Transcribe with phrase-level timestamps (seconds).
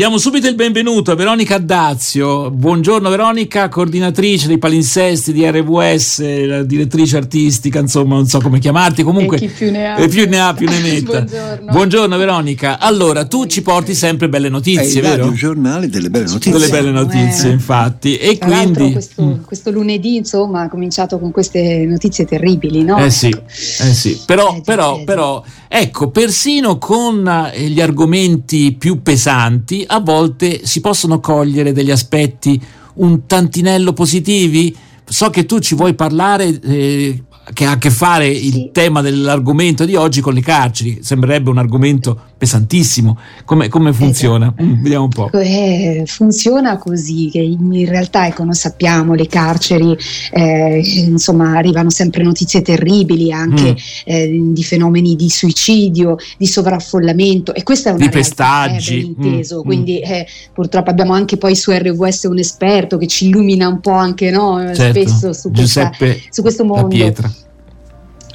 [0.00, 2.52] Diamo subito il benvenuto a Veronica Dazio.
[2.52, 9.02] Buongiorno Veronica, coordinatrice dei palinsesti di RWS, la direttrice artistica, insomma, non so come chiamarti.
[9.02, 11.22] Comunque, e chi più ne ha, eh, più, ne, ha più ne metta.
[11.22, 11.72] Buongiorno.
[11.72, 12.78] Buongiorno Veronica.
[12.78, 15.32] Allora, tu ci porti sempre belle notizie, È il vero?
[15.32, 16.52] giornale delle belle notizie.
[16.52, 17.52] Delle belle notizie, Eh.
[17.54, 18.16] infatti.
[18.18, 19.42] E Tra quindi questo, Mm.
[19.44, 22.98] questo lunedì insomma ha cominciato con queste notizie terribili, no?
[22.98, 24.16] Eh sì, eh sì.
[24.24, 30.64] Però, Eh però, eh però, ecco, persino con eh, gli argomenti più pesanti, a volte
[30.64, 32.60] si possono cogliere degli aspetti
[32.94, 34.74] un tantinello positivi.
[35.04, 38.70] So che tu ci vuoi parlare, eh, che ha a che fare il Sì.
[38.72, 40.98] tema dell'argomento di oggi con le carceri.
[41.02, 43.18] Sembrerebbe un argomento pesantissimo.
[43.44, 44.46] Come, come funziona?
[44.56, 44.62] Esatto.
[44.62, 45.30] Mm, vediamo un po'.
[45.32, 49.96] Eh, funziona così che in realtà ecco noi sappiamo le carceri
[50.32, 53.74] eh, insomma arrivano sempre notizie terribili anche Mm.
[54.04, 58.98] eh, di fenomeni di suicidio di sovraffollamento e questa è una Di realtà, pestaggi.
[58.98, 63.06] eh, ben inteso Mm, quindi eh, purtroppo abbiamo anche poi su RWS un esperto che
[63.06, 65.90] ci illumina un po' anche no, eh, Certo, spesso su questa,
[66.30, 67.30] su questo mondo Pietra.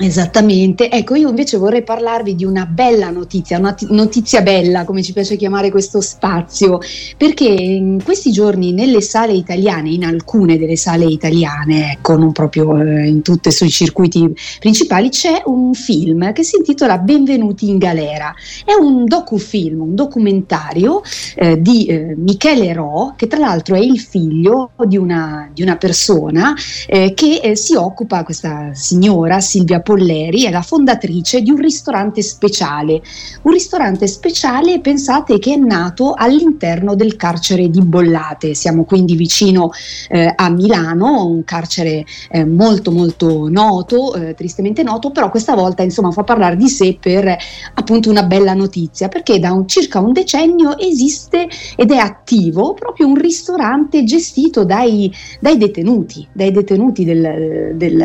[0.03, 5.01] Esattamente, ecco io invece vorrei parlarvi di una bella notizia, una ti- notizia bella come
[5.01, 6.79] ci piace chiamare questo spazio,
[7.15, 12.77] perché in questi giorni nelle sale italiane, in alcune delle sale italiane, ecco non proprio
[12.81, 18.33] eh, in tutte sui circuiti principali, c'è un film che si intitola Benvenuti in galera,
[18.65, 21.01] è un docufilm, un documentario
[21.35, 25.77] eh, di eh, Michele Ro, che tra l'altro è il figlio di una, di una
[25.77, 26.53] persona
[26.87, 32.23] eh, che eh, si occupa, questa signora Silvia Polleri, è la fondatrice di un ristorante
[32.23, 32.99] speciale.
[33.43, 38.55] Un ristorante speciale, pensate, che è nato all'interno del carcere di Bollate.
[38.55, 39.69] Siamo quindi vicino
[40.09, 45.83] eh, a Milano, un carcere eh, molto molto noto, eh, tristemente noto, però questa volta
[45.83, 47.35] insomma fa parlare di sé per
[47.75, 53.05] appunto una bella notizia, perché da un- circa un decennio esiste ed è attivo proprio
[53.05, 58.03] un ristorante gestito dai, dai detenuti, dai detenuti del, del,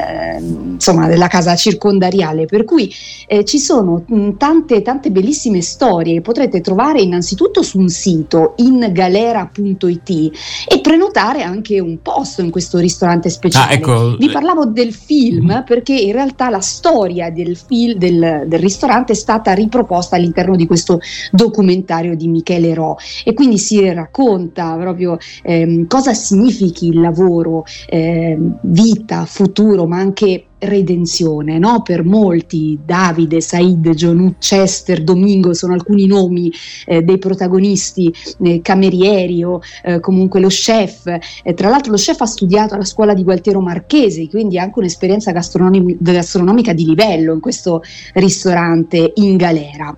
[0.74, 2.92] insomma, della casa circondariale, per cui
[3.26, 8.54] eh, ci sono mh, tante, tante bellissime storie che potrete trovare innanzitutto su un sito
[8.56, 10.08] ingalera.it
[10.68, 13.72] e prenotare anche un posto in questo ristorante speciale.
[13.72, 14.16] Ah, ecco.
[14.16, 15.64] Vi parlavo del film Mhm.
[15.66, 20.66] perché in realtà la storia del, fil- del- del ristorante è stata riproposta all'interno di
[20.66, 27.64] questo documentario di Michele Ro e quindi si racconta proprio ehm, cosa significhi il lavoro,
[27.88, 31.82] ehm, vita, futuro, ma anche redenzione, no?
[31.82, 36.52] Per molti, Davide, Said, John Chester, Domingo sono alcuni nomi
[36.86, 41.06] eh, dei protagonisti, eh, camerieri o eh, comunque lo chef.
[41.06, 44.78] Eh, tra l'altro lo chef ha studiato alla scuola di Gualtiero Marchesi, quindi ha anche
[44.78, 47.82] un'esperienza gastronomi- gastronomica di livello in questo
[48.14, 49.96] ristorante in galera.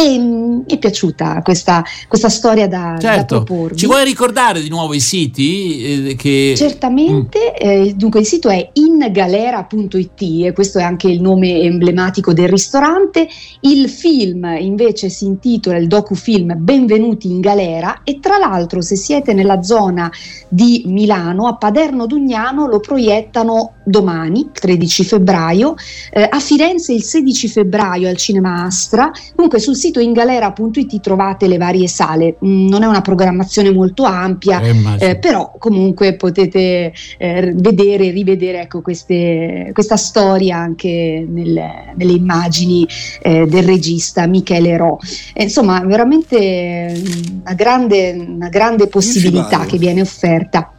[0.00, 3.76] E mm, mi è piaciuta questa, questa storia da, da Certo, proporvi.
[3.76, 8.70] ci vuoi ricordare di nuovo i siti eh, che Certamente, eh, dunque il sito è
[8.72, 13.28] ingalera.it e questo è anche il nome emblematico del ristorante.
[13.60, 19.34] Il film invece si intitola il docufilm Benvenuti in galera e tra l'altro se siete
[19.34, 20.10] nella zona
[20.48, 25.74] di Milano, a Paderno Dugnano lo proiettano domani, 13 febbraio,
[26.12, 29.10] eh, a Firenze il 16 febbraio al Cinema Astra.
[29.34, 32.36] Comunque sul sito ingalera.it trovate le varie sale.
[32.44, 38.60] Mm, non è una programmazione molto ampia, Eh, eh, però comunque potete eh, vedere, rivedere
[38.62, 42.86] ecco, queste- questa storia anche nel- nelle immagini
[43.22, 44.98] eh, del regista Michele Ro.
[45.34, 47.02] Eh, insomma, veramente eh,
[47.42, 50.72] una grande, una grande possibilità che viene offerta.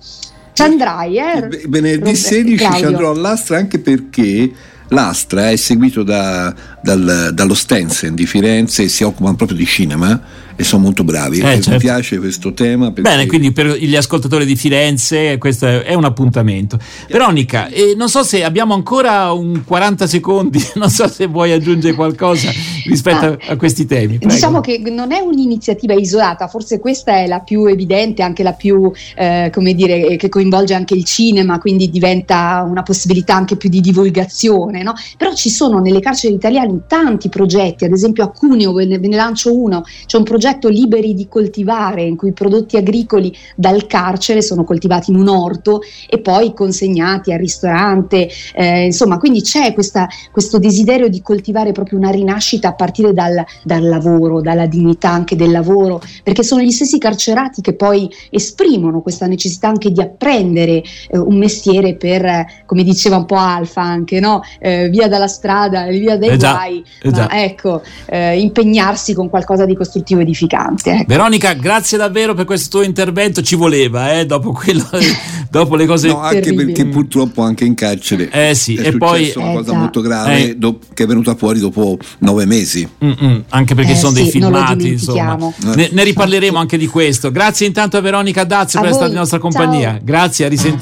[0.54, 1.48] Ci andrai, eh?
[1.68, 2.88] Venerdì Robert- 16 ci Claudio.
[2.88, 4.52] andrò all'Astra anche perché
[4.90, 10.22] l'Astra è seguito da- dal- dallo Stensen di Firenze e si occupano proprio di cinema
[10.54, 11.40] e sono molto bravi.
[11.40, 11.70] Eh, E certo.
[11.72, 12.92] Mi piace questo tema.
[12.92, 16.78] perché- Bene, quindi per gli ascoltatori di Firenze questo è, è un appuntamento.
[17.08, 21.94] Veronica, eh, non so se abbiamo ancora un 40 secondi, non so se vuoi aggiungere
[21.96, 22.52] qualcosa
[22.90, 24.18] rispetto a, a questi temi.
[24.18, 24.34] prego.
[24.34, 28.92] Diciamo che non è un'iniziativa isolata, forse questa è la più evidente, anche la più,
[29.16, 33.70] eh, come dire, eh, che coinvolge anche il cinema, quindi diventa una possibilità anche più
[33.70, 34.94] di divulgazione, no?
[35.18, 39.08] Però ci sono nelle carceri italiane tanti progetti, ad esempio a Cuneo, ve ne, ve
[39.08, 43.88] ne lancio uno, c'è un progetto Liberi di coltivare, in cui i prodotti agricoli dal
[43.88, 49.74] carcere sono coltivati in un orto e poi consegnati al ristorante, eh, insomma, quindi c'è
[49.74, 55.10] questa, questo desiderio di coltivare proprio una rinascita a partire dal, dal lavoro, dalla dignità
[55.10, 60.02] anche del lavoro, perché sono gli stessi carcerati che poi esprimono questa necessità anche di
[60.02, 64.42] apprendere eh, un mestiere per, eh, come diceva un po' Alfa anche, no?
[64.60, 66.54] Eh, via dalla strada, via dai Eh già.
[66.54, 70.92] mai, Eh ma ecco, eh, impegnarsi con qualcosa di costruttivo e edificante.
[70.92, 71.04] ecco.
[71.08, 73.42] Veronica, grazie davvero per questo tuo intervento.
[73.42, 74.88] Ci voleva, eh, dopo, quello,
[75.50, 76.08] dopo le cose.
[76.08, 79.72] No, anche perché purtroppo anche in carcere Eh sì, è e poi- una Eh cosa
[79.72, 79.78] già.
[79.78, 80.56] molto grave Eh.
[80.56, 82.61] do- che è venuta fuori dopo nove mesi.
[83.04, 85.38] Mm-mm, anche perché Eh sono dei sì, lo filmati, insomma.
[85.76, 87.32] Ne, ne riparleremo anche di questo.
[87.32, 89.50] Grazie intanto a Veronica Dazio A per essere stata in nostra ciao.
[89.50, 90.00] compagnia.
[90.02, 90.80] Grazie, a risentire.